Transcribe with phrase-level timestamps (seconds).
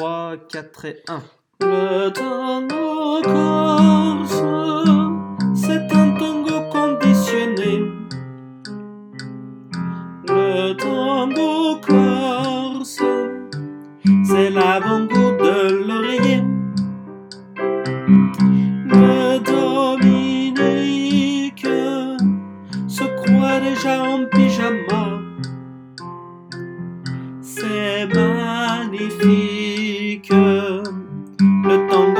[0.00, 1.22] 3, 4 et 1.
[1.60, 4.42] Le tango corse,
[5.54, 7.84] c'est un tango conditionné.
[10.26, 13.02] Le tango corse,
[14.24, 16.42] c'est l'avant-goût de l'oreiller.
[18.86, 20.96] Le Dominique
[22.88, 25.20] se croit déjà en pyjama.
[27.42, 29.49] C'est magnifique.
[31.70, 32.19] Le tango